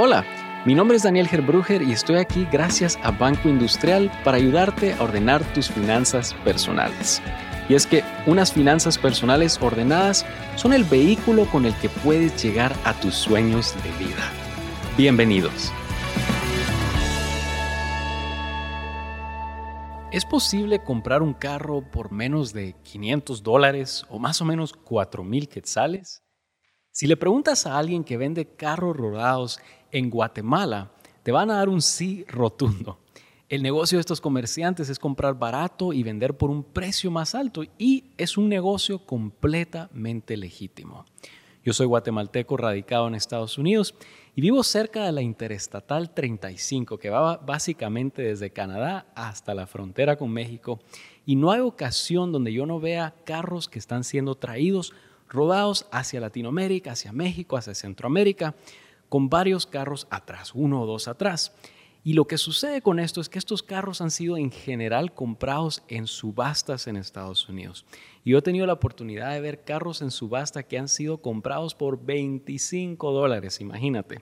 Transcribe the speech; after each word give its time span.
Hola, 0.00 0.24
mi 0.64 0.76
nombre 0.76 0.96
es 0.96 1.02
Daniel 1.02 1.26
Gerbruger 1.26 1.82
y 1.82 1.90
estoy 1.90 2.18
aquí 2.18 2.46
gracias 2.52 2.96
a 3.02 3.10
Banco 3.10 3.48
Industrial 3.48 4.12
para 4.22 4.36
ayudarte 4.36 4.92
a 4.92 5.02
ordenar 5.02 5.42
tus 5.54 5.72
finanzas 5.72 6.34
personales. 6.44 7.20
Y 7.68 7.74
es 7.74 7.84
que 7.84 8.04
unas 8.24 8.52
finanzas 8.52 8.96
personales 8.96 9.58
ordenadas 9.60 10.24
son 10.54 10.72
el 10.72 10.84
vehículo 10.84 11.46
con 11.46 11.66
el 11.66 11.74
que 11.80 11.88
puedes 11.88 12.40
llegar 12.40 12.76
a 12.84 12.94
tus 13.00 13.16
sueños 13.16 13.74
de 13.82 13.90
vida. 14.04 14.30
Bienvenidos. 14.96 15.72
¿Es 20.12 20.24
posible 20.24 20.78
comprar 20.84 21.22
un 21.22 21.34
carro 21.34 21.82
por 21.90 22.12
menos 22.12 22.52
de 22.52 22.76
500 22.84 23.42
dólares 23.42 24.06
o 24.08 24.20
más 24.20 24.40
o 24.40 24.44
menos 24.44 24.72
4 24.74 25.24
mil 25.24 25.48
quetzales? 25.48 26.22
Si 26.98 27.06
le 27.06 27.16
preguntas 27.16 27.64
a 27.64 27.78
alguien 27.78 28.02
que 28.02 28.16
vende 28.16 28.56
carros 28.56 28.96
rodados 28.96 29.60
en 29.92 30.10
Guatemala, 30.10 30.92
te 31.22 31.32
van 31.32 31.50
a 31.50 31.56
dar 31.56 31.68
un 31.68 31.82
sí 31.82 32.24
rotundo. 32.28 32.98
El 33.48 33.62
negocio 33.62 33.96
de 33.96 34.00
estos 34.00 34.20
comerciantes 34.20 34.90
es 34.90 34.98
comprar 34.98 35.38
barato 35.38 35.94
y 35.94 36.02
vender 36.02 36.36
por 36.36 36.50
un 36.50 36.62
precio 36.62 37.10
más 37.10 37.34
alto 37.34 37.64
y 37.78 38.04
es 38.18 38.36
un 38.36 38.48
negocio 38.48 38.98
completamente 39.06 40.36
legítimo. 40.36 41.06
Yo 41.64 41.72
soy 41.72 41.86
guatemalteco 41.86 42.56
radicado 42.56 43.08
en 43.08 43.14
Estados 43.14 43.56
Unidos 43.56 43.94
y 44.34 44.42
vivo 44.42 44.62
cerca 44.62 45.04
de 45.04 45.12
la 45.12 45.22
Interestatal 45.22 46.10
35 46.14 46.98
que 46.98 47.10
va 47.10 47.38
básicamente 47.38 48.22
desde 48.22 48.50
Canadá 48.50 49.06
hasta 49.14 49.54
la 49.54 49.66
frontera 49.66 50.16
con 50.16 50.30
México 50.30 50.80
y 51.24 51.36
no 51.36 51.50
hay 51.50 51.60
ocasión 51.60 52.32
donde 52.32 52.52
yo 52.52 52.66
no 52.66 52.80
vea 52.80 53.14
carros 53.24 53.68
que 53.68 53.78
están 53.78 54.04
siendo 54.04 54.34
traídos, 54.34 54.92
rodados 55.28 55.86
hacia 55.90 56.20
Latinoamérica, 56.20 56.92
hacia 56.92 57.12
México, 57.12 57.56
hacia 57.56 57.74
Centroamérica 57.74 58.54
con 59.08 59.28
varios 59.28 59.66
carros 59.66 60.06
atrás, 60.10 60.52
uno 60.54 60.82
o 60.82 60.86
dos 60.86 61.08
atrás. 61.08 61.54
Y 62.04 62.14
lo 62.14 62.26
que 62.26 62.38
sucede 62.38 62.80
con 62.80 63.00
esto 63.00 63.20
es 63.20 63.28
que 63.28 63.38
estos 63.38 63.62
carros 63.62 64.00
han 64.00 64.10
sido 64.10 64.36
en 64.36 64.50
general 64.50 65.12
comprados 65.12 65.82
en 65.88 66.06
subastas 66.06 66.86
en 66.86 66.96
Estados 66.96 67.48
Unidos. 67.48 67.84
Y 68.24 68.30
yo 68.30 68.38
he 68.38 68.42
tenido 68.42 68.66
la 68.66 68.72
oportunidad 68.74 69.32
de 69.32 69.40
ver 69.40 69.64
carros 69.64 70.00
en 70.00 70.10
subasta 70.10 70.62
que 70.62 70.78
han 70.78 70.88
sido 70.88 71.18
comprados 71.18 71.74
por 71.74 72.04
25 72.04 73.12
dólares, 73.12 73.60
imagínate. 73.60 74.20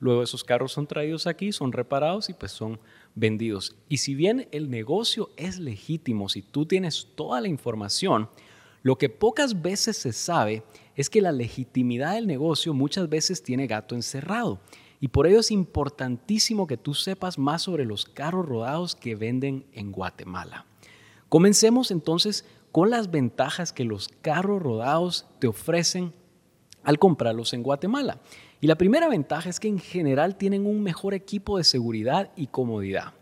Luego 0.00 0.22
esos 0.22 0.44
carros 0.44 0.72
son 0.72 0.86
traídos 0.86 1.26
aquí, 1.26 1.52
son 1.52 1.72
reparados 1.72 2.28
y 2.28 2.32
pues 2.32 2.52
son 2.52 2.80
vendidos. 3.14 3.76
Y 3.88 3.98
si 3.98 4.14
bien 4.14 4.48
el 4.52 4.70
negocio 4.70 5.30
es 5.36 5.58
legítimo, 5.58 6.28
si 6.28 6.42
tú 6.42 6.66
tienes 6.66 7.08
toda 7.14 7.40
la 7.40 7.48
información, 7.48 8.28
lo 8.82 8.96
que 8.96 9.08
pocas 9.08 9.60
veces 9.60 9.96
se 9.96 10.12
sabe 10.12 10.62
es 10.98 11.08
que 11.08 11.22
la 11.22 11.30
legitimidad 11.30 12.14
del 12.14 12.26
negocio 12.26 12.74
muchas 12.74 13.08
veces 13.08 13.44
tiene 13.44 13.68
gato 13.68 13.94
encerrado. 13.94 14.58
Y 14.98 15.06
por 15.06 15.28
ello 15.28 15.38
es 15.38 15.52
importantísimo 15.52 16.66
que 16.66 16.76
tú 16.76 16.92
sepas 16.92 17.38
más 17.38 17.62
sobre 17.62 17.84
los 17.84 18.04
carros 18.04 18.44
rodados 18.44 18.96
que 18.96 19.14
venden 19.14 19.64
en 19.72 19.92
Guatemala. 19.92 20.66
Comencemos 21.28 21.92
entonces 21.92 22.44
con 22.72 22.90
las 22.90 23.12
ventajas 23.12 23.72
que 23.72 23.84
los 23.84 24.08
carros 24.08 24.60
rodados 24.60 25.26
te 25.38 25.46
ofrecen 25.46 26.12
al 26.82 26.98
comprarlos 26.98 27.52
en 27.52 27.62
Guatemala. 27.62 28.20
Y 28.60 28.66
la 28.66 28.74
primera 28.74 29.08
ventaja 29.08 29.48
es 29.48 29.60
que 29.60 29.68
en 29.68 29.78
general 29.78 30.36
tienen 30.36 30.66
un 30.66 30.82
mejor 30.82 31.14
equipo 31.14 31.58
de 31.58 31.64
seguridad 31.64 32.32
y 32.34 32.48
comodidad. 32.48 33.14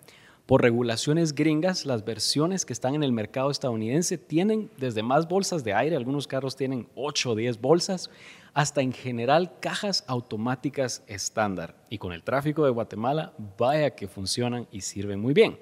Por 0.47 0.63
regulaciones 0.63 1.35
gringas, 1.35 1.87
las 1.87 2.05
versiones 2.05 2.65
que 2.65 2.73
están 2.73 2.95
en 2.95 3.03
el 3.03 3.11
mercado 3.11 3.51
estadounidense 3.51 4.17
tienen 4.17 4.71
desde 4.79 5.03
más 5.03 5.27
bolsas 5.27 5.65
de 5.65 5.75
aire, 5.75 5.97
algunos 5.97 6.29
carros 6.29 6.55
tienen 6.55 6.89
8 6.95 7.33
o 7.33 7.35
10 7.35 7.61
bolsas, 7.61 8.11
hasta 8.55 8.81
en 8.81 8.93
general 8.93 9.59
cajas 9.59 10.05
automáticas 10.07 11.03
estándar. 11.09 11.75
Y 11.91 11.99
con 11.99 12.13
el 12.13 12.23
tráfico 12.23 12.65
de 12.65 12.71
Guatemala, 12.71 13.33
vaya 13.59 13.97
que 13.97 14.07
funcionan 14.07 14.69
y 14.71 14.83
sirven 14.83 15.19
muy 15.21 15.35
bien. 15.35 15.59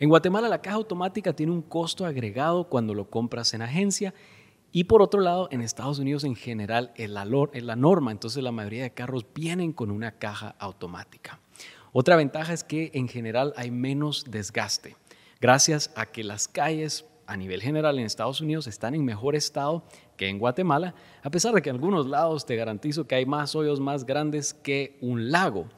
En 0.00 0.08
Guatemala 0.08 0.48
la 0.48 0.62
caja 0.62 0.76
automática 0.76 1.34
tiene 1.34 1.52
un 1.52 1.62
costo 1.62 2.06
agregado 2.06 2.70
cuando 2.70 2.94
lo 2.94 3.10
compras 3.10 3.52
en 3.52 3.60
agencia 3.60 4.14
y 4.76 4.84
por 4.84 5.02
otro 5.02 5.20
lado, 5.20 5.46
en 5.52 5.60
Estados 5.60 6.00
Unidos 6.00 6.24
en 6.24 6.34
general 6.34 6.92
es 6.96 7.08
la, 7.08 7.24
norma, 7.76 8.10
entonces 8.10 8.42
la 8.42 8.50
mayoría 8.50 8.82
de 8.82 8.90
carros 8.90 9.24
vienen 9.32 9.72
con 9.72 9.92
una 9.92 10.18
caja 10.18 10.56
automática. 10.58 11.38
Otra 11.96 12.16
ventaja 12.16 12.52
es 12.52 12.64
que 12.64 12.90
en 12.92 13.06
general 13.06 13.54
hay 13.56 13.70
menos 13.70 14.24
desgaste, 14.28 14.96
gracias 15.40 15.92
a 15.94 16.06
que 16.06 16.24
las 16.24 16.48
calles 16.48 17.04
a 17.28 17.36
nivel 17.36 17.62
general 17.62 18.00
en 18.00 18.04
Estados 18.04 18.40
Unidos 18.40 18.66
están 18.66 18.96
en 18.96 19.04
mejor 19.04 19.36
estado 19.36 19.84
que 20.16 20.26
en 20.26 20.40
Guatemala, 20.40 20.96
a 21.22 21.30
pesar 21.30 21.54
de 21.54 21.62
que 21.62 21.70
en 21.70 21.76
algunos 21.76 22.08
lados 22.08 22.46
te 22.46 22.56
garantizo 22.56 23.06
que 23.06 23.14
hay 23.14 23.26
más 23.26 23.54
hoyos 23.54 23.78
más 23.78 24.04
grandes 24.04 24.54
que 24.54 24.98
un 25.02 25.30
lago. 25.30 25.68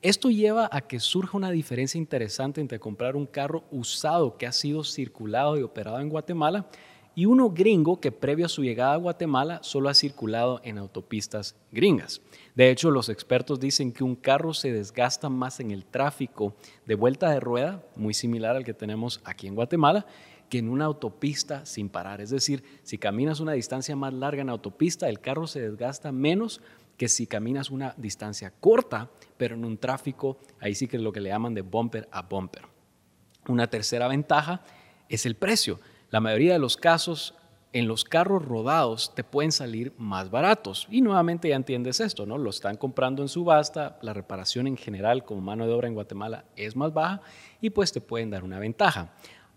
Esto 0.00 0.30
lleva 0.30 0.68
a 0.70 0.82
que 0.82 1.00
surja 1.00 1.36
una 1.36 1.50
diferencia 1.50 1.98
interesante 1.98 2.60
entre 2.60 2.78
comprar 2.78 3.16
un 3.16 3.26
carro 3.26 3.64
usado 3.72 4.38
que 4.38 4.46
ha 4.46 4.52
sido 4.52 4.84
circulado 4.84 5.58
y 5.58 5.62
operado 5.62 5.98
en 5.98 6.08
Guatemala 6.08 6.68
y 7.14 7.26
uno 7.26 7.50
gringo 7.50 8.00
que 8.00 8.12
previo 8.12 8.46
a 8.46 8.48
su 8.48 8.62
llegada 8.62 8.94
a 8.94 8.98
Guatemala 8.98 9.60
solo 9.62 9.88
ha 9.88 9.94
circulado 9.94 10.60
en 10.64 10.78
autopistas 10.78 11.56
gringas. 11.70 12.20
De 12.54 12.70
hecho, 12.70 12.90
los 12.90 13.08
expertos 13.08 13.60
dicen 13.60 13.92
que 13.92 14.04
un 14.04 14.16
carro 14.16 14.54
se 14.54 14.72
desgasta 14.72 15.28
más 15.28 15.60
en 15.60 15.70
el 15.70 15.84
tráfico 15.84 16.54
de 16.86 16.94
vuelta 16.94 17.30
de 17.30 17.40
rueda, 17.40 17.84
muy 17.96 18.14
similar 18.14 18.56
al 18.56 18.64
que 18.64 18.74
tenemos 18.74 19.20
aquí 19.24 19.46
en 19.46 19.54
Guatemala, 19.54 20.06
que 20.48 20.58
en 20.58 20.68
una 20.68 20.84
autopista 20.84 21.64
sin 21.66 21.88
parar. 21.88 22.20
Es 22.20 22.30
decir, 22.30 22.62
si 22.82 22.98
caminas 22.98 23.40
una 23.40 23.52
distancia 23.52 23.96
más 23.96 24.12
larga 24.12 24.42
en 24.42 24.50
autopista, 24.50 25.08
el 25.08 25.20
carro 25.20 25.46
se 25.46 25.60
desgasta 25.60 26.12
menos 26.12 26.60
que 26.96 27.08
si 27.08 27.26
caminas 27.26 27.70
una 27.70 27.94
distancia 27.96 28.52
corta, 28.60 29.10
pero 29.36 29.54
en 29.54 29.64
un 29.64 29.78
tráfico, 29.78 30.38
ahí 30.60 30.74
sí 30.74 30.86
que 30.86 30.96
es 30.96 31.02
lo 31.02 31.12
que 31.12 31.20
le 31.20 31.30
llaman 31.30 31.54
de 31.54 31.62
bumper 31.62 32.08
a 32.12 32.22
bumper. 32.22 32.62
Una 33.48 33.68
tercera 33.68 34.08
ventaja 34.08 34.62
es 35.08 35.26
el 35.26 35.36
precio. 35.36 35.80
La 36.14 36.20
mayoría 36.20 36.52
de 36.52 36.60
los 36.60 36.76
casos 36.76 37.34
en 37.72 37.88
los 37.88 38.04
carros 38.04 38.44
rodados 38.44 39.12
te 39.16 39.24
pueden 39.24 39.50
salir 39.50 39.92
más 39.98 40.30
baratos. 40.30 40.86
Y 40.88 41.00
nuevamente 41.00 41.48
ya 41.48 41.56
entiendes 41.56 41.98
esto, 41.98 42.24
¿no? 42.24 42.38
Lo 42.38 42.50
están 42.50 42.76
comprando 42.76 43.20
en 43.20 43.28
subasta, 43.28 43.98
la 44.00 44.12
reparación 44.12 44.68
en 44.68 44.76
general 44.76 45.24
como 45.24 45.40
mano 45.40 45.66
de 45.66 45.72
obra 45.72 45.88
en 45.88 45.94
Guatemala 45.94 46.44
es 46.54 46.76
más 46.76 46.94
baja 46.94 47.20
y 47.60 47.70
pues 47.70 47.90
te 47.90 48.00
pueden 48.00 48.30
dar 48.30 48.44
una 48.44 48.60
ventaja. 48.60 49.12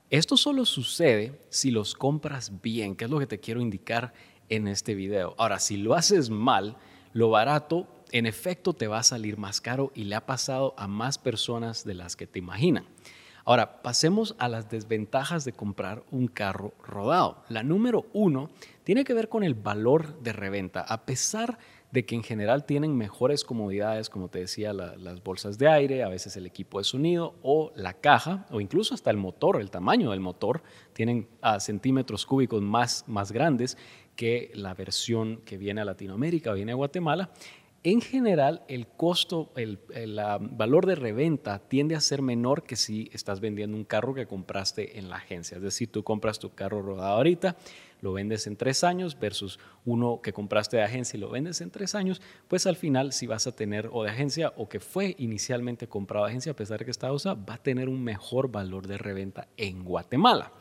Esto 0.09 0.35
solo 0.35 0.65
sucede 0.65 1.39
si 1.49 1.69
los 1.69 1.93
compras 1.93 2.51
bien, 2.63 2.95
que 2.95 3.05
es 3.05 3.11
lo 3.11 3.19
que 3.19 3.27
te 3.27 3.39
quiero 3.39 3.61
indicar 3.61 4.13
en 4.49 4.67
este 4.67 4.95
video. 4.95 5.35
Ahora, 5.37 5.59
si 5.59 5.77
lo 5.77 5.93
haces 5.93 6.31
mal, 6.31 6.75
lo 7.13 7.29
barato 7.29 7.85
en 8.11 8.25
efecto 8.25 8.73
te 8.73 8.87
va 8.87 8.97
a 8.97 9.03
salir 9.03 9.37
más 9.37 9.61
caro 9.61 9.91
y 9.93 10.05
le 10.05 10.15
ha 10.15 10.25
pasado 10.25 10.73
a 10.75 10.87
más 10.87 11.19
personas 11.19 11.85
de 11.85 11.93
las 11.93 12.15
que 12.15 12.25
te 12.25 12.39
imaginan. 12.39 12.87
Ahora, 13.47 13.81
pasemos 13.81 14.35
a 14.39 14.49
las 14.49 14.69
desventajas 14.69 15.45
de 15.45 15.53
comprar 15.53 16.03
un 16.11 16.27
carro 16.27 16.73
rodado. 16.83 17.45
La 17.47 17.63
número 17.63 18.07
uno 18.11 18.49
tiene 18.83 19.05
que 19.05 19.13
ver 19.13 19.29
con 19.29 19.41
el 19.41 19.53
valor 19.53 20.19
de 20.19 20.33
reventa. 20.33 20.81
A 20.81 21.05
pesar 21.05 21.57
de 21.89 22.05
que 22.05 22.15
en 22.15 22.23
general 22.23 22.65
tienen 22.65 22.97
mejores 22.97 23.45
comodidades, 23.45 24.09
como 24.09 24.27
te 24.27 24.39
decía, 24.39 24.73
las 24.73 25.23
bolsas 25.23 25.57
de 25.57 25.69
aire, 25.69 26.03
a 26.03 26.09
veces 26.09 26.35
el 26.35 26.45
equipo 26.45 26.79
de 26.79 26.83
sonido 26.83 27.35
o 27.41 27.71
la 27.73 27.93
caja, 27.93 28.45
o 28.51 28.59
incluso 28.59 28.93
hasta 28.93 29.11
el 29.11 29.17
motor, 29.17 29.61
el 29.61 29.71
tamaño 29.71 30.11
del 30.11 30.19
motor, 30.19 30.61
tienen 30.91 31.29
centímetros 31.59 32.25
cúbicos 32.25 32.61
más, 32.61 33.05
más 33.07 33.31
grandes 33.31 33.77
que 34.17 34.51
la 34.55 34.73
versión 34.73 35.37
que 35.45 35.57
viene 35.57 35.79
a 35.79 35.85
Latinoamérica 35.85 36.51
viene 36.51 36.73
a 36.73 36.75
Guatemala. 36.75 37.29
En 37.83 38.01
general, 38.01 38.63
el 38.67 38.87
costo, 38.87 39.51
el, 39.55 39.79
valor 40.51 40.85
de 40.85 40.95
reventa 40.95 41.59
tiende 41.59 41.95
a 41.95 42.01
ser 42.01 42.21
menor 42.21 42.63
que 42.63 42.75
si 42.75 43.09
estás 43.13 43.39
vendiendo 43.39 43.77
un 43.77 43.83
carro 43.83 44.13
que 44.13 44.25
compraste 44.25 44.97
en 44.97 45.09
la 45.09 45.17
agencia. 45.17 45.57
Es 45.57 45.63
decir, 45.63 45.91
tú 45.91 46.03
compras 46.03 46.39
tu 46.39 46.53
carro 46.53 46.81
rodado 46.81 47.15
ahorita, 47.15 47.55
lo 48.01 48.13
vendes 48.13 48.47
en 48.47 48.57
tres 48.57 48.83
años 48.83 49.17
versus 49.19 49.59
uno 49.85 50.21
que 50.21 50.33
compraste 50.33 50.77
de 50.77 50.83
agencia 50.83 51.17
y 51.17 51.21
lo 51.21 51.29
vendes 51.29 51.61
en 51.61 51.71
tres 51.71 51.95
años, 51.95 52.21
pues 52.47 52.67
al 52.67 52.75
final 52.75 53.13
si 53.13 53.27
vas 53.27 53.47
a 53.47 53.55
tener 53.55 53.89
o 53.91 54.03
de 54.03 54.09
agencia 54.09 54.53
o 54.57 54.67
que 54.67 54.79
fue 54.79 55.15
inicialmente 55.19 55.87
comprado 55.87 56.25
de 56.25 56.31
agencia 56.31 56.51
a 56.51 56.55
pesar 56.55 56.79
de 56.79 56.85
que 56.85 56.91
está 56.91 57.11
usado, 57.11 57.39
va 57.47 57.55
a 57.55 57.63
tener 57.63 57.89
un 57.89 58.03
mejor 58.03 58.51
valor 58.51 58.87
de 58.87 58.97
reventa 58.97 59.47
en 59.55 59.83
Guatemala. 59.83 60.51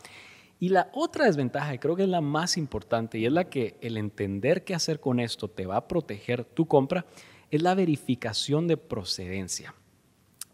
Y 0.58 0.70
la 0.70 0.91
otra 0.94 1.26
desventaja, 1.26 1.75
y 1.75 1.79
creo 1.79 1.97
que 1.97 2.05
es 2.05 2.08
la 2.08 2.23
más 2.23 2.56
importante, 2.56 3.19
y 3.19 3.26
es 3.26 3.32
la 3.32 3.50
que 3.50 3.76
el 3.81 3.97
entender 3.97 4.64
qué 4.64 4.75
hacer 4.75 5.00
con 5.00 5.20
esto 5.20 5.49
te 5.49 5.67
va 5.67 5.76
a 5.76 5.88
proteger 5.88 6.44
tu 6.44 6.67
compra, 6.67 7.05
es 7.50 7.62
la 7.62 7.75
verificación 7.75 8.67
de 8.67 8.76
procedencia. 8.76 9.75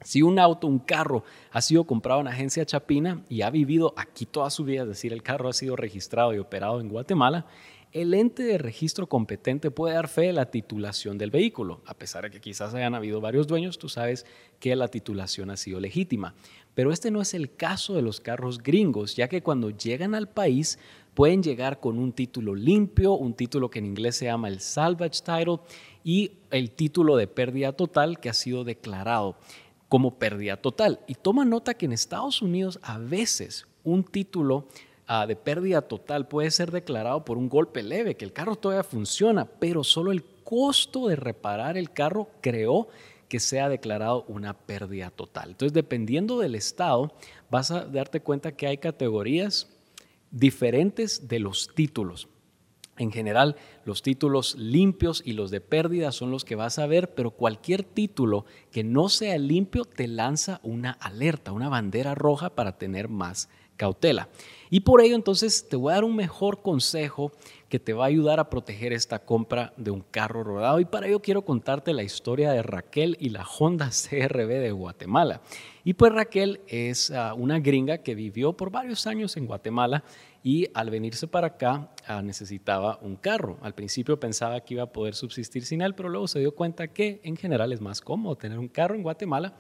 Si 0.04 0.20
un 0.22 0.38
auto, 0.40 0.66
un 0.66 0.81
carro 0.81 1.22
ha 1.52 1.62
sido 1.62 1.84
comprado 1.84 2.20
en 2.20 2.26
agencia 2.26 2.66
chapina 2.66 3.22
y 3.28 3.43
ha 3.43 3.50
vivido 3.50 3.94
aquí 3.96 4.26
toda 4.26 4.50
su 4.50 4.64
vida, 4.64 4.82
es 4.82 4.88
decir, 4.88 5.12
el 5.12 5.22
carro 5.22 5.49
ha 5.49 5.52
sido 5.52 5.76
registrado 5.76 6.34
y 6.34 6.38
operado 6.38 6.81
en 6.81 6.88
Guatemala, 6.88 7.46
el 7.93 8.14
ente 8.14 8.43
de 8.43 8.56
registro 8.56 9.06
competente 9.06 9.70
puede 9.70 9.94
dar 9.94 10.08
fe 10.08 10.22
de 10.22 10.32
la 10.32 10.50
titulación 10.50 11.19
del 11.19 11.31
vehículo. 11.31 11.82
A 11.87 11.93
pesar 11.93 12.25
de 12.25 12.31
que 12.31 12.40
quizás 12.40 12.75
hayan 12.75 12.94
habido 12.94 13.20
varios 13.20 13.46
dueños, 13.46 13.78
tú 13.78 13.90
sabes 13.90 14.25
que 14.60 14.75
la 14.75 14.88
titulación 14.88 15.50
ha 15.50 15.58
sido 15.58 15.78
legítima. 15.78 16.34
Pero 16.74 16.92
este 16.92 17.10
no 17.10 17.20
es 17.20 17.34
el 17.34 17.54
caso 17.54 17.94
de 17.94 18.02
los 18.02 18.20
carros 18.20 18.62
gringos, 18.62 19.14
ya 19.14 19.28
que 19.28 19.42
cuando 19.42 19.70
llegan 19.70 20.14
al 20.14 20.28
país 20.28 20.78
pueden 21.14 21.42
llegar 21.42 21.80
con 21.80 21.98
un 21.98 22.12
título 22.12 22.54
limpio, 22.54 23.12
un 23.12 23.34
título 23.34 23.70
que 23.70 23.78
en 23.78 23.86
inglés 23.86 24.16
se 24.16 24.26
llama 24.26 24.48
el 24.48 24.60
salvage 24.60 25.20
title 25.22 25.58
y 26.04 26.32
el 26.50 26.70
título 26.70 27.16
de 27.16 27.26
pérdida 27.26 27.72
total 27.72 28.19
que 28.19 28.30
ha 28.30 28.34
sido 28.34 28.64
declarado 28.64 29.36
como 29.88 30.19
pérdida 30.19 30.56
total. 30.56 31.00
Y 31.06 31.14
toma 31.16 31.44
nota 31.44 31.74
que 31.74 31.84
en 31.84 31.92
Estados 31.92 32.40
Unidos 32.40 32.78
a 32.82 32.96
veces 32.96 33.66
un 33.84 34.04
título 34.04 34.66
ah, 35.06 35.26
de 35.26 35.36
pérdida 35.36 35.82
total 35.82 36.28
puede 36.28 36.50
ser 36.50 36.70
declarado 36.70 37.24
por 37.24 37.36
un 37.36 37.50
golpe 37.50 37.82
leve, 37.82 38.16
que 38.16 38.24
el 38.24 38.32
carro 38.32 38.56
todavía 38.56 38.84
funciona, 38.84 39.44
pero 39.44 39.84
solo 39.84 40.12
el 40.12 40.24
costo 40.24 41.08
de 41.08 41.16
reparar 41.16 41.76
el 41.76 41.90
carro 41.90 42.28
creó 42.40 42.88
que 43.32 43.40
sea 43.40 43.70
declarado 43.70 44.26
una 44.29 44.52
pérdida 44.52 45.08
total. 45.08 45.52
Entonces, 45.52 45.73
dependiendo 45.73 46.38
del 46.38 46.55
estado, 46.55 47.14
vas 47.50 47.70
a 47.70 47.87
darte 47.87 48.20
cuenta 48.20 48.52
que 48.52 48.67
hay 48.67 48.76
categorías 48.76 49.70
diferentes 50.31 51.29
de 51.29 51.38
los 51.38 51.70
títulos. 51.75 52.29
En 52.99 53.11
general, 53.11 53.56
los 53.85 54.03
títulos 54.03 54.55
limpios 54.56 55.23
y 55.25 55.33
los 55.33 55.50
de 55.50 55.62
pérdida 55.62 56.12
son 56.12 56.31
los 56.31 56.44
que 56.44 56.56
vas 56.56 56.79
a 56.79 56.87
ver, 56.87 57.15
pero 57.15 57.31
cualquier 57.31 57.85
título 57.85 58.44
que 58.71 58.85
no 58.85 59.09
sea 59.09 59.39
limpio 59.39 59.87
te 59.87 60.06
lanza 60.06 60.61
una 60.62 60.93
alerta, 60.93 61.53
una 61.53 61.71
bandera 61.71 62.15
roja 62.15 62.50
para 62.50 62.77
tener 62.77 63.09
más 63.09 63.49
cautela. 63.77 64.29
Y 64.71 64.81
por 64.81 65.00
ello 65.00 65.17
entonces 65.17 65.69
te 65.69 65.77
voy 65.77 65.91
a 65.91 65.97
dar 65.97 66.05
un 66.05 66.17
mejor 66.17 66.62
consejo 66.62 67.33
que 67.69 67.79
te 67.79 67.94
va 67.94 68.05
a 68.05 68.09
ayudar 68.09 68.39
a 68.39 68.49
proteger 68.50 68.93
esta 68.93 69.19
compra 69.19 69.73
de 69.77 69.91
un 69.91 70.03
carro 70.03 70.44
rodado. 70.44 70.79
Y 70.79 70.85
para 70.85 71.09
ello 71.09 71.21
quiero 71.21 71.43
contarte 71.43 71.93
la 71.93 72.03
historia 72.03 72.53
de 72.53 72.62
Raquel 72.62 73.17
y 73.19 73.31
la 73.31 73.44
Honda 73.44 73.91
CRB 73.91 74.49
de 74.49 74.73
Guatemala. 74.73 75.41
Y 75.85 75.94
pues 75.94 76.12
Raquel 76.12 76.61
es 76.69 77.11
ah, 77.11 77.35
una 77.35 77.59
gringa 77.59 77.99
que 77.99 78.15
vivió 78.15 78.53
por 78.53 78.71
varios 78.71 79.06
años 79.06 79.37
en 79.37 79.47
Guatemala 79.47 80.05
y 80.43 80.69
al 80.75 80.91
venirse 80.91 81.29
para 81.29 81.49
acá 81.49 81.91
ah, 82.06 82.23
necesitaba 82.23 82.99
un 83.03 83.17
carro. 83.17 83.59
Al 83.62 83.75
principio 83.75 84.19
pensaba 84.19 84.61
que 84.61 84.75
iba 84.75 84.83
a 84.83 84.93
poder 84.93 85.15
subsistir 85.15 85.65
sin 85.65 85.83
él, 85.83 85.94
pero 85.94 86.09
luego 86.09 86.27
se 86.27 86.41
dio 86.41 86.55
cuenta 86.55 86.89
que 86.89 87.21
en 87.25 87.37
general 87.37 87.73
es 87.73 87.81
más 87.81 88.00
cómodo 88.00 88.37
tener 88.37 88.59
un 88.59 88.69
carro 88.69 88.94
en 88.94 89.03
Guatemala 89.03 89.55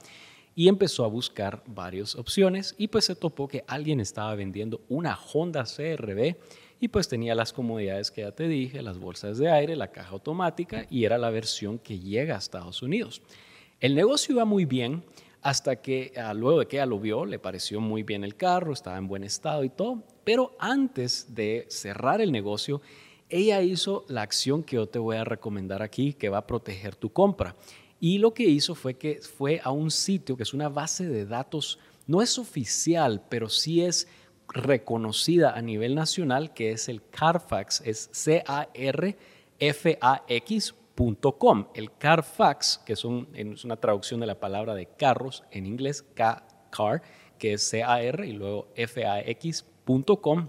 y 0.54 0.68
empezó 0.68 1.04
a 1.04 1.08
buscar 1.08 1.62
varias 1.66 2.14
opciones 2.14 2.74
y 2.76 2.88
pues 2.88 3.06
se 3.06 3.14
topó 3.14 3.48
que 3.48 3.64
alguien 3.66 4.00
estaba 4.00 4.34
vendiendo 4.34 4.82
una 4.88 5.18
Honda 5.32 5.64
CRB 5.64 6.36
y 6.80 6.88
pues 6.88 7.08
tenía 7.08 7.34
las 7.34 7.52
comodidades 7.52 8.10
que 8.10 8.22
ya 8.22 8.32
te 8.32 8.48
dije, 8.48 8.82
las 8.82 8.98
bolsas 8.98 9.38
de 9.38 9.50
aire, 9.50 9.76
la 9.76 9.92
caja 9.92 10.10
automática 10.10 10.86
y 10.90 11.04
era 11.04 11.16
la 11.16 11.30
versión 11.30 11.78
que 11.78 11.98
llega 11.98 12.34
a 12.34 12.38
Estados 12.38 12.82
Unidos. 12.82 13.22
El 13.80 13.94
negocio 13.94 14.34
iba 14.34 14.44
muy 14.44 14.64
bien 14.64 15.04
hasta 15.42 15.76
que 15.76 16.12
ah, 16.16 16.32
luego 16.32 16.60
de 16.60 16.66
que 16.66 16.76
ella 16.76 16.86
lo 16.86 17.00
vio, 17.00 17.24
le 17.26 17.38
pareció 17.38 17.80
muy 17.80 18.04
bien 18.04 18.24
el 18.24 18.36
carro, 18.36 18.72
estaba 18.72 18.96
en 18.96 19.08
buen 19.08 19.24
estado 19.24 19.64
y 19.64 19.68
todo, 19.68 20.02
pero 20.24 20.56
antes 20.58 21.34
de 21.34 21.66
cerrar 21.68 22.20
el 22.20 22.30
negocio, 22.30 22.80
ella 23.28 23.60
hizo 23.60 24.04
la 24.08 24.22
acción 24.22 24.62
que 24.62 24.76
yo 24.76 24.86
te 24.86 25.00
voy 25.00 25.16
a 25.16 25.24
recomendar 25.24 25.82
aquí, 25.82 26.12
que 26.12 26.28
va 26.28 26.38
a 26.38 26.46
proteger 26.46 26.94
tu 26.94 27.12
compra. 27.12 27.56
Y 27.98 28.18
lo 28.18 28.34
que 28.34 28.44
hizo 28.44 28.74
fue 28.74 28.94
que 28.94 29.20
fue 29.20 29.60
a 29.64 29.70
un 29.70 29.90
sitio 29.90 30.36
que 30.36 30.42
es 30.44 30.54
una 30.54 30.68
base 30.68 31.06
de 31.06 31.24
datos, 31.26 31.78
no 32.06 32.22
es 32.22 32.38
oficial, 32.38 33.22
pero 33.28 33.48
sí 33.48 33.82
es 33.82 34.06
reconocida 34.48 35.56
a 35.56 35.62
nivel 35.62 35.94
nacional, 35.94 36.52
que 36.52 36.72
es 36.72 36.88
el 36.88 37.02
Carfax, 37.10 37.80
es 37.84 38.10
C-A-R-F-A-X 38.12 39.14
el 41.74 41.92
Carfax, 41.98 42.80
que 42.84 42.92
es, 42.92 43.04
una 43.04 43.76
traducción 43.76 44.20
de 44.20 44.26
la 44.26 44.38
palabra 44.38 44.74
de 44.74 44.86
carros 44.86 45.42
en 45.50 45.66
inglés, 45.66 46.04
car, 46.14 47.02
que 47.38 47.54
es 47.54 47.62
C-A-R 47.68 48.26
y 48.26 48.32
luego 48.32 48.68
F-A-X.com, 48.76 50.48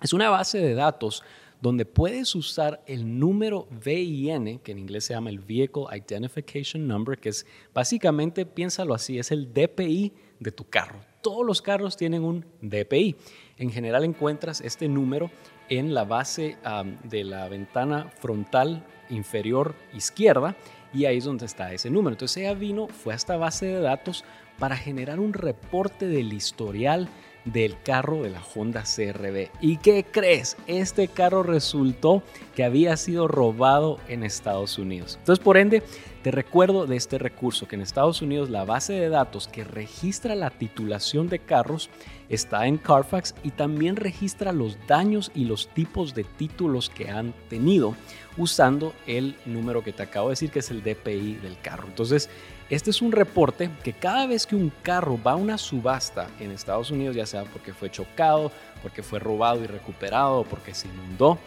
es 0.00 0.12
una 0.12 0.30
base 0.30 0.58
de 0.58 0.74
datos 0.74 1.22
donde 1.60 1.84
puedes 1.84 2.34
usar 2.34 2.82
el 2.86 3.18
número 3.18 3.66
VIN, 3.84 4.60
que 4.60 4.72
en 4.72 4.78
inglés 4.78 5.04
se 5.04 5.14
llama 5.14 5.30
el 5.30 5.40
Vehicle 5.40 5.84
Identification 5.92 6.86
Number, 6.86 7.18
que 7.18 7.30
es 7.30 7.46
básicamente, 7.74 8.46
piénsalo 8.46 8.94
así, 8.94 9.18
es 9.18 9.32
el 9.32 9.52
DPI 9.52 10.12
de 10.38 10.52
tu 10.52 10.68
carro. 10.68 11.00
Todos 11.20 11.44
los 11.44 11.60
carros 11.60 11.96
tienen 11.96 12.22
un 12.22 12.46
DPI. 12.60 13.16
En 13.56 13.70
general 13.70 14.04
encuentras 14.04 14.60
este 14.60 14.88
número 14.88 15.30
en 15.68 15.94
la 15.94 16.04
base 16.04 16.56
de 17.04 17.24
la 17.24 17.48
ventana 17.48 18.10
frontal 18.18 18.82
inferior 19.10 19.74
izquierda 19.94 20.56
y 20.92 21.04
ahí 21.04 21.18
es 21.18 21.24
donde 21.24 21.46
está 21.46 21.72
ese 21.72 21.90
número. 21.90 22.14
Entonces 22.14 22.38
ella 22.38 22.54
vino, 22.54 22.88
fue 22.88 23.12
a 23.12 23.16
esta 23.16 23.36
base 23.36 23.66
de 23.66 23.80
datos 23.80 24.24
para 24.58 24.76
generar 24.76 25.20
un 25.20 25.32
reporte 25.32 26.06
del 26.06 26.32
historial 26.32 27.08
del 27.44 27.80
carro 27.82 28.22
de 28.22 28.30
la 28.30 28.42
Honda 28.54 28.82
CRB. 28.82 29.50
¿Y 29.60 29.78
qué 29.78 30.04
crees? 30.04 30.56
Este 30.66 31.08
carro 31.08 31.42
resultó 31.42 32.22
que 32.54 32.64
había 32.64 32.96
sido 32.96 33.28
robado 33.28 33.98
en 34.08 34.22
Estados 34.22 34.78
Unidos. 34.78 35.16
Entonces, 35.20 35.42
por 35.42 35.56
ende, 35.56 35.82
te 36.22 36.30
recuerdo 36.30 36.86
de 36.86 36.96
este 36.96 37.16
recurso 37.18 37.68
que 37.68 37.76
en 37.76 37.82
Estados 37.82 38.22
Unidos 38.22 38.50
la 38.50 38.64
base 38.64 38.92
de 38.92 39.08
datos 39.08 39.48
que 39.48 39.64
registra 39.64 40.34
la 40.34 40.50
titulación 40.50 41.28
de 41.28 41.38
carros 41.38 41.90
está 42.28 42.66
en 42.66 42.76
Carfax 42.76 43.34
y 43.42 43.50
también 43.52 43.96
registra 43.96 44.52
los 44.52 44.76
daños 44.86 45.30
y 45.34 45.44
los 45.44 45.68
tipos 45.68 46.14
de 46.14 46.24
títulos 46.24 46.90
que 46.90 47.08
han 47.08 47.32
tenido 47.48 47.94
usando 48.36 48.92
el 49.06 49.36
número 49.46 49.82
que 49.82 49.92
te 49.92 50.02
acabo 50.02 50.28
de 50.28 50.32
decir 50.32 50.50
que 50.50 50.58
es 50.58 50.70
el 50.70 50.82
DPI 50.82 51.36
del 51.36 51.58
carro. 51.60 51.86
Entonces, 51.86 52.28
este 52.70 52.90
es 52.90 53.00
un 53.00 53.12
reporte 53.12 53.70
que 53.82 53.94
cada 53.94 54.26
vez 54.26 54.46
que 54.46 54.54
un 54.54 54.70
carro 54.82 55.18
va 55.24 55.32
a 55.32 55.36
una 55.36 55.56
subasta 55.56 56.28
en 56.38 56.50
Estados 56.50 56.90
Unidos, 56.90 57.16
ya 57.16 57.24
sea 57.24 57.44
porque 57.44 57.72
fue 57.72 57.90
chocado, 57.90 58.52
porque 58.82 59.02
fue 59.02 59.18
robado 59.18 59.64
y 59.64 59.66
recuperado, 59.66 60.44
porque 60.44 60.74
se 60.74 60.88
inundó, 60.88 61.38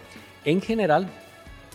en 0.46 0.62
general 0.62 1.08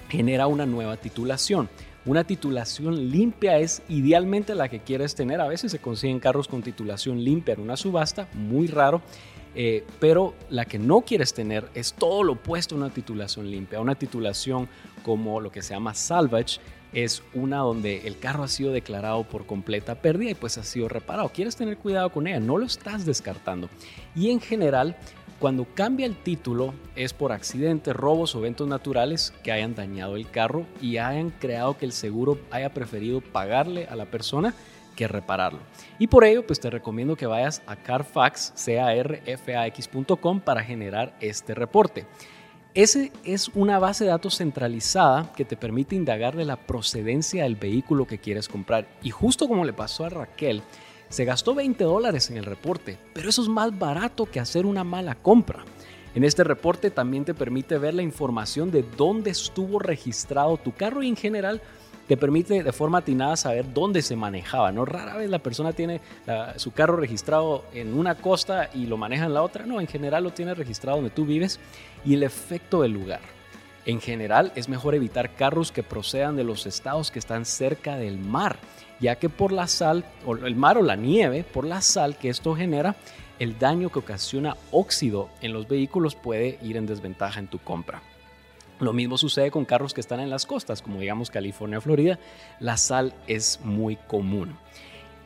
genera 0.09 0.47
una 0.47 0.67
nueva 0.67 0.97
titulación. 0.97 1.69
Una 2.05 2.25
titulación 2.25 3.11
limpia 3.11 3.59
es 3.59 3.83
idealmente 3.89 4.55
la 4.55 4.69
que 4.69 4.81
quieres 4.81 5.15
tener. 5.15 5.41
A 5.41 5.49
veces 5.49 5.73
se 5.73 5.81
consiguen 5.81 6.21
carros 6.21 6.47
con 6.47 6.63
titulación 6.63 7.23
limpia 7.23 7.55
en 7.55 7.61
una 7.61 7.77
subasta, 7.77 8.29
muy 8.35 8.69
raro. 8.69 9.03
Eh, 9.59 9.85
pero 9.99 10.35
la 10.51 10.67
que 10.67 10.79
no 10.79 11.01
quieres 11.01 11.33
tener 11.33 11.67
es 11.75 11.95
todo 11.95 12.23
lo 12.23 12.35
opuesto 12.35 12.75
a 12.75 12.79
una 12.79 12.91
titulación 12.91 13.51
limpia. 13.51 13.81
Una 13.81 13.95
titulación 13.95 14.69
como 15.03 15.41
lo 15.41 15.51
que 15.51 15.63
se 15.63 15.73
llama 15.73 15.95
salvage 15.95 16.61
es 16.97 17.23
una 17.35 17.59
donde 17.59 18.07
el 18.07 18.19
carro 18.19 18.43
ha 18.43 18.49
sido 18.49 18.73
declarado 18.73 19.23
por 19.25 19.45
completa 19.45 19.97
pérdida 19.97 20.31
y 20.31 20.35
pues 20.35 20.57
ha 20.57 20.65
sido 20.65 20.89
reparado. 20.89 21.29
Quieres 21.29 21.55
tener 21.55 21.77
cuidado 21.77 22.11
con 22.11 22.27
ella, 22.27 22.41
no 22.41 22.57
lo 22.57 22.65
estás 22.65 23.05
descartando. 23.05 23.69
Y 24.15 24.31
en 24.31 24.41
general, 24.41 24.97
cuando 25.39 25.67
cambia 25.75 26.07
el 26.07 26.17
título 26.17 26.73
es 26.95 27.13
por 27.13 27.33
accidentes, 27.33 27.95
robos 27.95 28.35
o 28.35 28.39
eventos 28.39 28.67
naturales 28.67 29.35
que 29.45 29.53
hayan 29.53 29.75
dañado 29.75 30.17
el 30.17 30.31
carro 30.31 30.65
y 30.81 30.97
hayan 30.97 31.29
creado 31.29 31.77
que 31.77 31.85
el 31.85 31.93
seguro 31.93 32.39
haya 32.51 32.73
preferido 32.73 33.21
pagarle 33.21 33.87
a 33.89 33.95
la 33.95 34.07
persona 34.07 34.55
que 34.97 35.07
repararlo. 35.07 35.59
Y 35.99 36.07
por 36.07 36.25
ello, 36.25 36.47
pues 36.47 36.61
te 36.61 36.71
recomiendo 36.71 37.15
que 37.15 37.27
vayas 37.27 37.61
a 37.67 37.77
Carfax, 37.77 38.55
carfax.com 38.57 40.41
para 40.41 40.65
generar 40.65 41.15
este 41.21 41.55
reporte. 41.55 42.07
Ese 42.77 43.11
es 43.25 43.49
una 43.55 43.79
base 43.79 44.05
de 44.05 44.11
datos 44.11 44.37
centralizada 44.37 45.33
que 45.33 45.47
te 45.47 45.57
permite 45.57 45.97
indagar 45.97 46.37
de 46.37 46.45
la 46.45 46.57
procedencia 46.57 47.45
del 47.45 47.57
vehículo 47.57 48.07
que 48.07 48.19
quieres 48.19 48.49
comprar. 48.49 48.87
Y 49.03 49.09
justo 49.09 49.49
como 49.49 49.65
le 49.65 49.73
pasó 49.73 50.05
a 50.05 50.11
Raquel, 50.11 50.61
se 51.09 51.25
gastó 51.25 51.55
20 51.55 51.83
dólares 51.85 52.29
en 52.29 52.37
el 52.37 52.45
reporte, 52.45 52.99
pero 53.15 53.31
eso 53.31 53.41
es 53.41 53.49
más 53.49 53.79
barato 53.79 54.27
que 54.27 54.41
hacer 54.41 54.67
una 54.67 54.85
mala 54.85 55.15
compra. 55.15 55.65
En 56.15 56.23
este 56.23 56.45
reporte 56.45 56.91
también 56.91 57.25
te 57.25 57.33
permite 57.33 57.79
ver 57.79 57.95
la 57.95 58.03
información 58.03 58.71
de 58.71 58.85
dónde 58.95 59.31
estuvo 59.31 59.79
registrado 59.79 60.59
tu 60.59 60.73
carro 60.73 61.03
y 61.03 61.09
en 61.09 61.17
general 61.17 61.63
te 62.07 62.17
permite 62.17 62.63
de 62.63 62.73
forma 62.73 62.99
atinada 62.99 63.37
saber 63.37 63.73
dónde 63.73 64.03
se 64.03 64.17
manejaba. 64.17 64.73
No 64.73 64.85
rara 64.85 65.17
vez 65.17 65.29
la 65.29 65.41
persona 65.41 65.73
tiene 65.73 66.01
su 66.57 66.73
carro 66.73 66.97
registrado 66.97 67.65
en 67.75 67.95
una 67.95 68.15
costa 68.15 68.71
y 68.75 68.87
lo 68.87 68.97
maneja 68.97 69.27
en 69.27 69.35
la 69.35 69.43
otra. 69.43 69.67
No, 69.67 69.81
en 69.81 69.87
general 69.87 70.25
lo 70.25 70.31
tiene 70.31 70.55
registrado 70.55 70.99
donde 70.99 71.11
tú 71.11 71.27
vives 71.27 71.59
y 72.05 72.15
el 72.15 72.23
efecto 72.23 72.83
del 72.83 72.93
lugar. 72.93 73.21
En 73.85 74.01
general 74.01 74.53
es 74.57 74.69
mejor 74.69 74.95
evitar 74.95 75.35
carros 75.35 75.71
que 75.71 75.83
procedan 75.83 76.37
de 76.37 76.45
los 76.45 76.67
estados 76.67 77.11
que 77.11 77.21
están 77.21 77.45
cerca 77.45 77.97
del 77.97 78.19
mar, 78.19 78.57
ya 78.99 79.15
que 79.15 79.29
por 79.29 79.53
la 79.53 79.69
sal, 79.69 80.05
o 80.25 80.35
el 80.35 80.57
mar 80.57 80.77
o 80.77 80.83
la 80.83 80.97
nieve, 80.97 81.45
por 81.45 81.65
la 81.65 81.81
sal 81.81 82.17
que 82.17 82.29
esto 82.29 82.57
genera, 82.57 82.97
el 83.39 83.59
daño 83.59 83.91
que 83.91 84.01
ocasiona 84.01 84.57
óxido 84.73 85.29
en 85.41 85.53
los 85.53 85.69
vehículos 85.69 86.17
puede 86.17 86.59
ir 86.63 86.77
en 86.77 86.87
desventaja 86.87 87.39
en 87.39 87.47
tu 87.47 87.59
compra. 87.59 88.03
Lo 88.79 88.93
mismo 88.93 89.17
sucede 89.17 89.51
con 89.51 89.65
carros 89.65 89.95
que 89.95 90.01
están 90.01 90.21
en 90.21 90.31
las 90.31 90.45
costas, 90.45 90.83
como 90.83 91.01
digamos 91.01 91.31
California, 91.31 91.81
Florida. 91.81 92.19
La 92.61 92.77
sal 92.77 93.15
es 93.27 93.61
muy 93.65 93.97
común. 93.97 94.57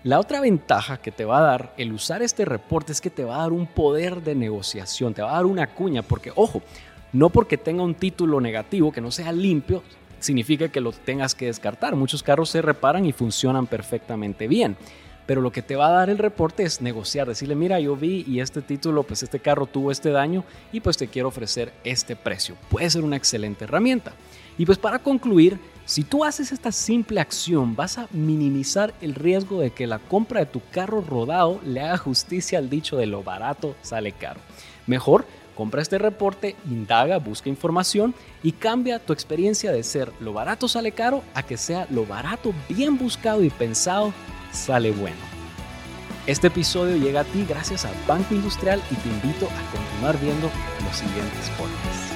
La 0.02 0.19
otra 0.19 0.40
ventaja 0.40 0.97
que 0.97 1.11
te 1.11 1.25
va 1.25 1.38
a 1.38 1.42
dar 1.42 1.75
el 1.76 1.92
usar 1.92 2.23
este 2.23 2.45
reporte 2.45 2.92
es 2.92 3.00
que 3.00 3.11
te 3.11 3.25
va 3.25 3.37
a 3.37 3.40
dar 3.40 3.52
un 3.52 3.66
poder 3.66 4.23
de 4.23 4.35
negociación, 4.35 5.12
te 5.12 5.21
va 5.21 5.33
a 5.33 5.35
dar 5.35 5.47
una 5.47 5.66
cuña, 5.66 6.02
porque 6.02 6.33
ojo, 6.35 6.62
no 7.12 7.28
porque 7.28 7.59
tenga 7.59 7.83
un 7.83 7.95
título 7.95 8.40
negativo 8.40 8.92
que 8.92 9.02
no 9.02 9.11
sea 9.11 9.30
limpio, 9.33 9.83
significa 10.21 10.69
que 10.69 10.80
lo 10.80 10.92
tengas 10.92 11.35
que 11.35 11.47
descartar. 11.47 11.97
Muchos 11.97 12.23
carros 12.23 12.50
se 12.50 12.62
reparan 12.62 13.04
y 13.04 13.12
funcionan 13.12 13.66
perfectamente 13.66 14.49
bien. 14.49 14.76
Pero 15.27 15.41
lo 15.41 15.53
que 15.53 15.62
te 15.62 15.77
va 15.77 15.89
a 15.89 15.93
dar 15.93 16.11
el 16.11 16.19
reporte 16.19 16.62
es 16.62 16.81
negociar, 16.81 17.29
decirle, 17.29 17.55
mira, 17.55 17.79
yo 17.81 17.97
vi 17.97 18.25
y 18.27 18.41
este 18.41 18.62
título, 18.62 19.03
pues 19.03 19.23
este 19.23 19.41
carro 19.41 19.67
tuvo 19.67 19.91
este 19.91 20.11
daño 20.11 20.45
y 20.73 20.81
pues 20.81 20.97
te 20.97 21.09
quiero 21.09 21.29
ofrecer 21.29 21.73
este 21.85 22.17
precio. 22.17 22.57
Puede 22.69 22.91
ser 22.91 23.05
una 23.05 23.17
excelente 23.17 23.65
herramienta. 23.65 24.12
Y 24.59 24.67
pues 24.67 24.79
para 24.79 24.99
concluir, 24.99 25.59
si 25.85 26.05
tú 26.05 26.25
haces 26.25 26.53
esta 26.53 26.71
simple 26.71 27.21
acción, 27.21 27.75
vas 27.75 27.99
a 27.99 28.09
minimizar 28.12 28.95
el 29.00 29.15
riesgo 29.15 29.61
de 29.61 29.71
que 29.71 29.87
la 29.87 29.99
compra 29.99 30.41
de 30.41 30.47
tu 30.47 30.61
carro 30.71 31.00
rodado 31.00 31.61
le 31.65 31.81
haga 31.81 31.97
justicia 31.97 32.59
al 32.59 32.71
dicho 32.71 32.97
de 32.97 33.07
lo 33.07 33.23
barato 33.23 33.75
sale 33.83 34.12
caro. 34.12 34.41
Mejor, 34.87 35.27
compra 35.57 35.83
este 35.83 35.99
reporte, 35.99 36.57
indaga, 36.69 37.19
busca 37.19 37.49
información 37.49 38.15
y 38.43 38.53
cambia 38.53 38.99
tu 38.99 39.12
experiencia 39.12 39.73
de 39.73 39.83
ser 39.83 40.12
lo 40.21 40.33
barato 40.33 40.69
sale 40.69 40.93
caro 40.93 41.23
a 41.35 41.43
que 41.43 41.57
sea 41.57 41.87
lo 41.91 42.07
barato 42.07 42.53
bien 42.69 42.99
buscado 42.99 43.43
y 43.43 43.50
pensado 43.50 44.12
sale 44.52 44.92
bueno. 44.92 45.16
Este 46.26 46.49
episodio 46.49 46.97
llega 46.97 47.21
a 47.21 47.25
ti 47.25 47.45
gracias 47.49 47.85
a 47.85 47.92
Banco 48.07 48.35
Industrial 48.35 48.80
y 48.90 48.95
te 48.95 49.09
invito 49.09 49.47
a 49.47 49.73
continuar 49.73 50.19
viendo 50.21 50.50
los 50.85 50.97
siguientes 50.97 51.50
podcasts. 51.59 52.10